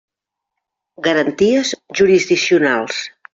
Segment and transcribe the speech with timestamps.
[1.07, 3.05] Garanties jurisdiccionals.